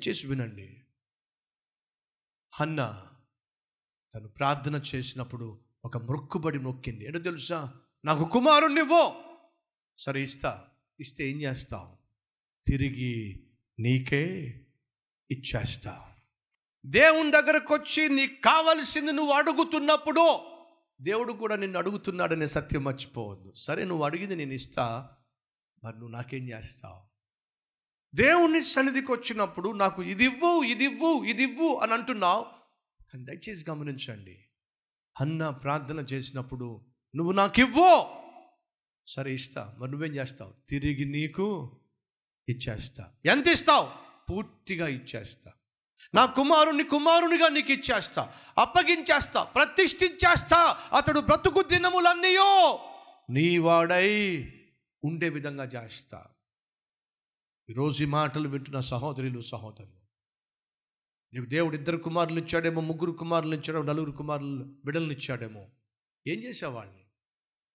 [0.00, 0.80] దయచేసి వినండి.
[2.54, 3.06] హన్న
[4.14, 7.06] తను ప్రార్థన చేసినప్పుడు ఒక మొక్కుబడి మొక్కింది.
[7.06, 7.74] ఏంటో తెలుసా?
[8.04, 9.12] నాకు కుమారుణ్ణివ్వు.
[9.98, 10.68] సరే ఇస్తా.
[11.00, 11.98] ఇస్తే ఏం చేస్తావు
[12.66, 13.46] తిరిగి
[13.78, 14.38] నీకే
[15.30, 16.12] ఇచ్చేస్తా.
[16.86, 20.40] దేవుని దగ్గరకు వచ్చి నీకు కావలసింది నువ్వు అడుగుతున్నప్పుడు
[21.02, 23.52] దేవుడు కూడా నిన్ను అడుగుతున్నాడనే సత్యం మర్చిపోవద్దు.
[23.56, 25.10] సరే నువ్వు అడిగింది నేను ఇస్తా.
[25.84, 27.09] మరి నువ్వు నాకేం చేస్తావు?
[28.14, 32.46] దేవుని సన్నిధికి వచ్చినప్పుడు నాకు ఇది ఇవ్వు ఇది ఇవ్వు ఇది ఇవ్వు అని అంటున్నావు.
[33.12, 34.38] కానీ దయచేసి గమనించండి.
[35.20, 36.80] అన్న ప్రార్థన చేసినప్పుడు
[37.16, 38.06] నువ్వు నాకు ఇవ్వు
[39.06, 39.74] సరే ఇస్తా.
[39.78, 40.54] మరి నువ్వేం చేస్తావు?
[40.68, 41.76] తిరిగి నీకు
[42.48, 43.12] ఇచ్చేస్తా.
[43.24, 43.88] ఎంత ఇస్తావు?
[44.30, 45.52] పూర్తిగా ఇచ్చేస్తా.
[46.14, 48.32] నా కుమారుని కుమారునిగా నీకు ఇచ్చేస్తా.
[48.58, 49.42] అప్పగించేస్తా.
[49.42, 50.78] ప్రతిష్ఠించేస్తా.
[50.92, 52.80] అతడు బ్రతుకు దినములన్నయో
[53.30, 54.36] నీ వాడై
[55.04, 56.26] ఉండే విధంగా చేస్తా.
[57.70, 60.00] ఈరోజు ఈ మాటలు వింటున్న సహోదరులు సహోదరులు
[61.34, 65.66] నీకు దేవుడు ఇద్దరు కుమారులు ఇచ్చాడేమో ముగ్గురు కుమారులు ఇచ్చాడేమో నలుగురు కుమారులు బిడలను ఇచ్చాడేమో.
[66.26, 67.04] ఏం చేసావు వాళ్ళని?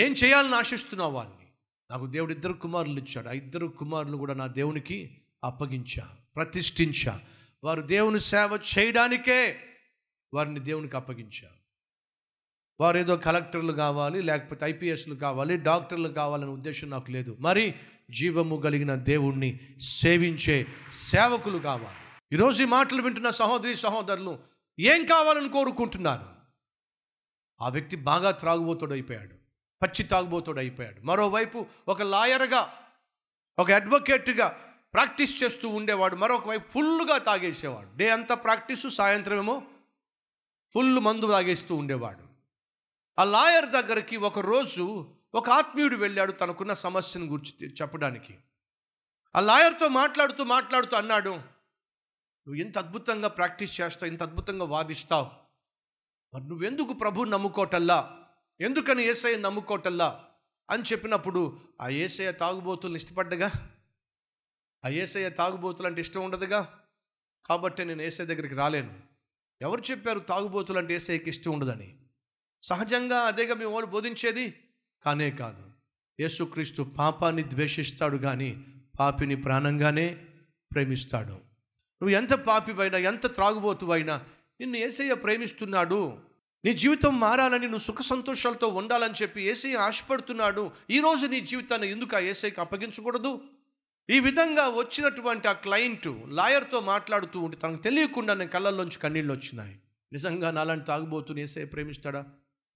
[0.00, 1.46] ఏం చేయాలని ఆశిస్తున్నావు వాళ్ళని?
[1.90, 3.28] నాకు దేవుడు ఇద్దరు కుమారులు ఇచ్చాడు.
[3.28, 7.20] ఆ ఇద్దరు కుమారులు కూడా నా దేవునికి అప్పగించా ప్రతిష్ఠించా.
[7.64, 9.56] వారు దేవుని సేవ చేయడానికే
[10.34, 11.48] వారిని దేవునికి అప్పగించా.
[12.80, 17.36] వారు ఏదో కలెక్టర్లు కావాలి లేకపోతే ఐపీఎస్లు కావాలి డాక్టర్లు కావాలనే ఉద్దేశం నాకు లేదు.
[17.40, 17.74] మరి
[18.10, 21.96] జీవము కలిగిన దేవుణ్ణి సేవించే సేవకులు కావాలి.
[22.32, 24.38] ఈరోజు ఈ మాటలు వింటున్న సహోదరి సహోదరులు
[24.78, 26.26] ఏం కావాలని కోరుకుంటున్నారు?
[27.60, 29.34] ఆ వ్యక్తి బాగా త్రాగుబోతుడు అయిపోయాడు
[29.82, 32.72] పచ్చి తాగుబోతుడు అయిపోయాడు మరోవైపు ఒక లాయర్గా
[33.58, 34.48] ఒక అడ్వకేట్గా
[34.94, 37.96] ప్రాక్టీస్ చేస్తూ ఉండేవాడు మరొక వైపు ఫుల్గా తాగేసేవాడు.
[37.96, 39.62] డే అంతా ప్రాక్టీసు సాయంత్రం ఏమో
[40.74, 42.25] ఫుల్ మందు తాగేస్తూ ఉండేవాడు.
[43.18, 48.38] ఆ లాయర్ దగ్గరికి ఒక రోజు ఒక ఆత్మీయుడు వెళ్ళాడు తనకున్న సమస్యను గురించి చెప్పడానికి.
[49.36, 55.30] ఆ లాయర్తో మాట్లాడుతూ మాట్లాడుతూ అన్నాడు నువ్వు ఎంత అద్భుతంగా ప్రాక్టీస్ చేస్తావు ఇంత అద్భుతంగా వాదిస్తావు.
[56.34, 58.28] మరి నువ్వెందుకు ప్రభు నమ్ముకోటల్లా?
[58.60, 60.24] ఎందుకని ఏసయ్య నమ్ముకోటల్లా?
[60.70, 63.76] అని చెప్పినప్పుడు ఆ ఏసయ్య తాగుబోతులను ఇష్టపడ్డగా
[64.84, 66.80] ఆ ఏసయ్య తాగుబోతులు అంటే ఇష్టం ఉండదుగా?
[67.46, 69.00] కాబట్టి నేను ఏసఐ దగ్గరికి రాలేను.
[69.62, 72.05] ఎవరు చెప్పారు తాగుబోతులు అంటే ఏసఐకి ఇష్టం ఉండదని?
[72.62, 74.54] సహజంగా అదేగా మేము వాడు బోధించేది
[75.04, 75.62] కానే కాదు.
[76.20, 78.64] యేసుక్రీస్తు పాపాన్ని ద్వేషిస్తాడు కానీ
[79.00, 80.24] పాపిని ప్రాణంగానే
[80.72, 81.32] ప్రేమిస్తాడు.
[82.02, 84.16] నువ్వు ఎంత పాపివైనా ఎంత త్రాగుబోతువైనా
[84.60, 86.18] నిన్ను ఏసయ్య ప్రేమిస్తున్నాడు.
[86.64, 90.70] నీ జీవితం మారాలని నువ్వు సుఖ సంతోషాలతో ఉండాలని చెప్పి ఏసయ్య ఆశపడుతున్నాడు.
[90.90, 93.40] ఈరోజు నీ జీవితాన్ని ఎందుకు ఆ ఏసైకి అప్పగించకూడదు?
[94.10, 99.78] ఈ విధంగా వచ్చినటువంటి ఆ క్లయింట్ లాయర్తో మాట్లాడుతూ ఉంటే తనకు తెలియకుండా నేను కళ్ళల్లోంచి కన్నీళ్ళు వచ్చినాయి.
[100.12, 102.26] నిజంగా నాలాంటి తాగుబోతుని ఏసై ప్రేమిస్తాడా?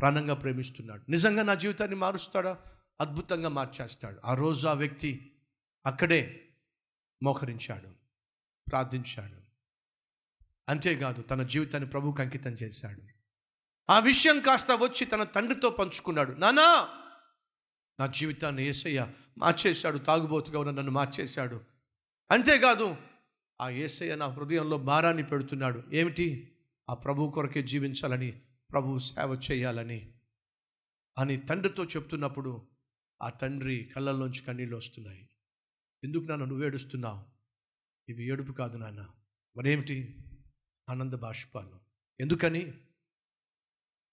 [0.00, 1.10] ప్రాణంగా ప్రేమిస్తున్నాడు.
[1.10, 2.58] నిజంగా నా జీవితాన్ని మారుస్తాడా?
[3.00, 4.20] అద్భుతంగా మార్చేస్తాడు.
[4.24, 5.32] ఆ రోజు ఆ వ్యక్తి
[5.86, 6.48] అక్కడే
[7.22, 7.88] మోకరించాడు
[8.70, 9.46] ప్రార్థించాడు.
[10.68, 13.02] అంతేకాదు తన జీవితాన్ని ప్రభువుకి అంకితం చేశాడు.
[13.90, 16.32] ఆ విషయం కాస్త వచ్చి తన తండ్రితో పంచుకున్నాడు.
[16.32, 16.88] నానా
[18.00, 21.60] నా జీవితాన్ని ఏసయ్య మార్చేశాడు తాగుబోతుగా ఉన్న నన్ను మార్చేశాడు.
[22.30, 22.96] అంతేకాదు
[23.60, 25.82] ఆ ఏసయ్య నా హృదయంలో భారాన్ని పెడుతున్నాడు.
[25.92, 26.56] ఏమిటి?
[26.90, 28.40] ఆ ప్రభు కొరకే జీవించాలని
[28.76, 30.12] ప్రభు సేవ చేయాలని
[31.18, 32.66] అని తండ్రితో చెప్తున్నప్పుడు
[33.22, 35.28] ఆ తండ్రి కళ్ళల్లోంచి కన్నీళ్ళు వస్తున్నాయి.
[36.04, 37.24] ఎందుకు నాన్న నువ్వు ఏడుస్తున్నావు?
[38.08, 39.08] ఇవి ఏడుపు కాదు నాన్న.
[39.56, 40.18] మరేమిటి?
[40.88, 41.80] ఆనంద బాష్పాలు.
[42.20, 42.72] ఎందుకని?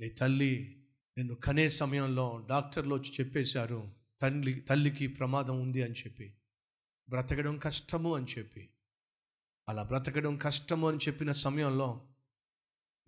[0.00, 0.84] నీ తల్లి
[1.18, 3.92] నిన్ను కనే సమయంలో డాక్టర్లు వచ్చి చెప్పేశారు.
[4.20, 6.36] తల్లి తల్లికి ప్రమాదం ఉంది అని చెప్పి.
[7.08, 8.70] బ్రతకడం కష్టము అని చెప్పి.
[9.68, 12.13] అలా బ్రతకడం కష్టము అని చెప్పిన సమయంలో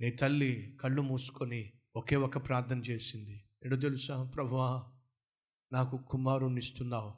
[0.01, 3.45] నీ తల్లి కళ్ళు మూసుకొని ఒకే ఒక ప్రార్థన చేసింది.
[3.63, 4.23] ఎడు తెలుసా?
[4.23, 4.93] ప్రభువా
[5.73, 7.15] నాకు కుమారుణ్ణి ఇస్తున్నావు.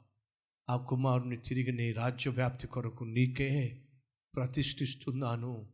[0.69, 3.85] ఆ కుమారుని తిరిగి నీ రాజ్య వ్యాప్తి కొరకు నీకే
[4.35, 5.69] ప్రతిష్ఠిస్తున్నాను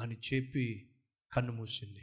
[0.00, 0.90] అని చెప్పి
[1.32, 1.98] కన్ను మూసింది.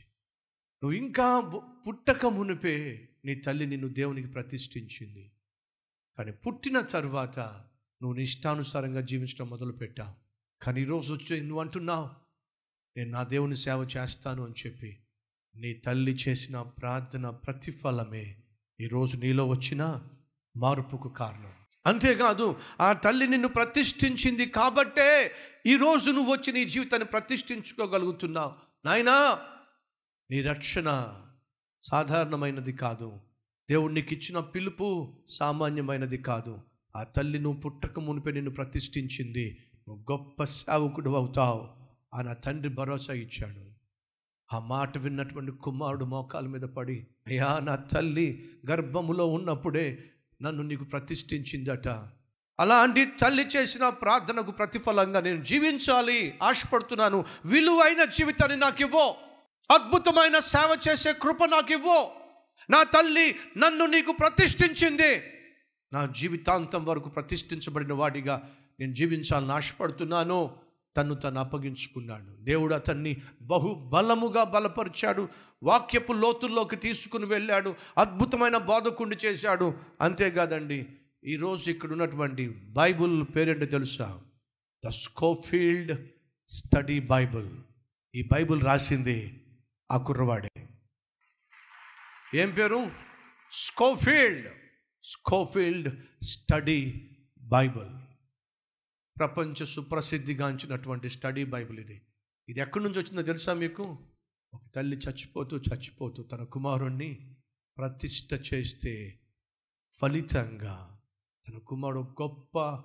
[0.83, 1.41] నువ్వు ఇంకా
[1.87, 5.31] పుట్టక మునిపే నీ తల్లి నిన్ను దేవునికి ప్రతిష్ఠించింది.
[6.17, 7.39] కానీ పుట్టిన తర్వాత
[8.01, 10.13] నువ్వు నిష్టానుసారంగా జీవించడం మొదలుపెట్టావు.
[10.65, 12.22] కానీ ఈరోజు వచ్చి నువ్వు అంటున్నావు
[12.97, 14.97] నేను నా దేవుని సేవ చేస్తాను అని చెప్పి
[15.55, 18.35] నీ తల్లి చేసిన ప్రార్థన ప్రతిఫలమే
[18.81, 20.01] ఈరోజు నీలో వచ్చిన
[20.57, 21.51] మార్పుకు కారణం.
[21.85, 25.31] అంతేకాదు ఆ తల్లి నిన్ను ప్రతిష్ఠించింది కాబట్టే
[25.65, 28.51] ఈరోజు నువ్వు వచ్చి నీ జీవితాన్ని ప్రతిష్ఠించుకోగలుగుతున్నావు.
[28.85, 29.39] నాయనా
[30.31, 31.13] నీ రక్షణ
[31.83, 33.19] సాధారణమైనది కాదు.
[33.69, 36.59] దేవుడు నీకు ఇచ్చిన పిలుపు సామాన్యమైనది కాదు.
[36.95, 39.57] ఆ తల్లి నువ్వు పుట్టక మునిపే నిన్ను ప్రతిష్ఠించింది.
[39.87, 41.82] నువ్వు గొప్ప సేవకుడు అవుతావు.
[42.13, 43.73] ఆయన తండ్రి భరోసా ఇచ్చాడు.
[44.55, 50.03] ఆ మాట విన్నటువంటి కుమారుడు మోకాల మీద పడి అయ్యా నా తల్లి గర్భములో ఉన్నప్పుడే
[50.41, 51.87] నన్ను నీకు ప్రతిష్ఠించిందట.
[52.59, 56.37] అలాంటి తల్లి చేసిన ప్రార్థనకు ప్రతిఫలంగా నేను జీవించాలి.
[56.43, 57.25] ఆశపడుతున్నాను.
[57.45, 59.15] విలువైన జీవితాన్ని నాకు ఇవ్వో
[59.71, 62.11] అద్భుతమైన సేవ చేసే కృప నాకు ఇవ్వో
[62.69, 65.21] నా తల్లి నన్ను నీకు ప్రతిష్ఠించింది.
[65.93, 68.49] నా జీవితాంతం వరకు ప్రతిష్ఠించబడిన వాడిగా
[68.79, 70.55] నేను జీవించాలని ఆశపడుతున్నాను.
[70.97, 72.43] తను తను అప్పగించుకున్నాడు.
[72.43, 75.29] దేవుడు అతన్ని బహు బలముగా బలపరిచాడు.
[75.63, 77.75] వాక్యపు లోతుల్లోకి తీసుకుని వెళ్ళాడు.
[77.97, 79.73] అద్భుతమైన బాధకుండి చేశాడు.
[80.01, 80.85] అంతేకాదండి
[81.25, 84.21] ఈరోజు ఇక్కడ ఉన్నటువంటి బైబుల్ పేరేంటో తెలుసా?
[84.85, 86.07] The Scofield
[86.47, 87.49] study Bible.
[88.15, 89.43] ఈ బైబుల్ రాసింది
[89.91, 90.67] ఆ కుర్రవాడే.
[92.35, 92.91] ఏం పేరు?
[93.51, 94.49] స్కోఫీల్డ్.
[95.03, 97.09] Scofield study
[97.41, 97.87] Bible.
[99.19, 102.01] ప్రపంచ సుప్రసిద్ధిగాంచినటువంటి స్టడీ బైబిల్ ఇది.
[102.49, 103.97] ఇది ఎక్కడి నుంచి వచ్చిందో తెలుసా మీకు?
[104.53, 107.35] ఒక తల్లి చచ్చిపోతూ చచ్చిపోతూ తన కుమారుణ్ణి
[107.77, 109.19] ప్రతిష్ట చేస్తే
[109.93, 110.99] ఫలితంగా
[111.47, 112.83] తన కుమారుడు గొప్ప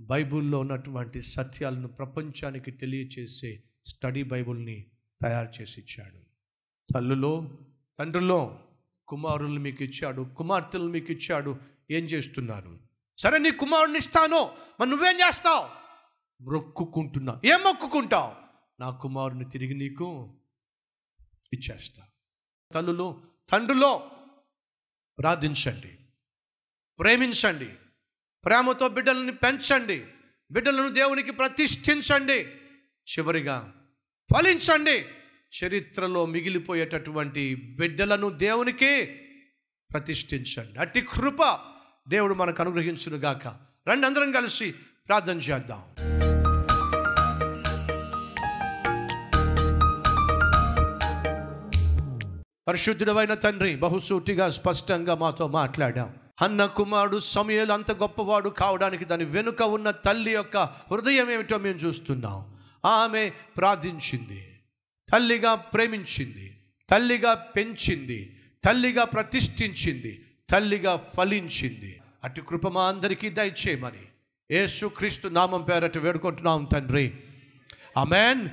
[0.00, 4.86] బైబిల్లో ఉన్నటువంటి సత్యాలను ప్రపంచానికి తెలియచేసే స్టడీ బైబిల్ని
[5.22, 6.18] తయారు చేసి ఇచ్చాడు.
[6.94, 7.58] తల్లులో
[7.98, 8.60] తండ్రిలో
[9.08, 11.58] కుమారులు మీకు ఇచ్చాడు కుమార్తెలు మీకు ఇచ్చాడు.
[11.90, 12.87] ఏం చేస్తున్నారు
[13.18, 14.56] సరే నీ కుమారుని ఇస్తాను.
[14.80, 15.78] మరి నువ్వేం చేస్తావు?
[16.42, 17.40] మొక్కుకుంటున్నా.
[17.44, 18.34] ఏం మొక్కుకుంటావు?
[18.80, 20.36] నా కుమారుని తిరిగి నీకు
[21.52, 22.02] ఇచ్చేస్తా.
[22.72, 24.10] తల్లులో తండ్రిలో
[25.18, 25.98] ప్రార్థించండి.
[26.98, 27.74] ప్రేమించండి.
[28.44, 30.06] ప్రేమతో బిడ్డలని పెంచండి.
[30.50, 32.38] బిడ్డలను దేవునికి ప్రతిష్ఠించండి.
[33.08, 33.74] చివరిగా
[34.34, 35.06] ఫలించండి.
[35.64, 39.06] చరిత్రలో మిగిలిపోయేటటువంటి బిడ్డలను దేవునికి
[39.92, 40.78] ప్రతిష్ఠించండి.
[40.78, 41.60] అట్టి కృప
[42.08, 43.46] దేవుడు మనకు అనుగ్రహించును గాక
[43.88, 44.74] రండి అందరం కలిసి
[45.08, 45.82] ప్రార్థన చేద్దాం.
[52.68, 56.14] పరిశుద్ధుడమైన తండ్రి బహుసూటిగా స్పష్టంగా మాతో మాట్లాడాం.
[56.42, 62.54] అన్న కుమారుడు సమయాలు అంత గొప్పవాడు కావడానికి దాని వెనుక ఉన్న తల్లి యొక్క హృదయం ఏమిటో మేము చూస్తున్నాం.
[62.84, 64.60] ఆమె ప్రార్థించింది.
[65.12, 66.60] తల్లిగా ప్రేమించింది.
[66.90, 68.36] తల్లిగా పెంచింది.
[68.64, 70.24] తల్లిగా ప్రతిష్ఠించింది.
[70.50, 72.00] తల్లిగా ఫలించింది.
[72.24, 74.04] అటు కృప మా అందరికీ దయచేయమని.
[74.50, 77.14] యేసుక్రీస్తు నామం పేరట వేడుకుంటున్నాం తండ్రి.
[77.96, 78.46] అమెన్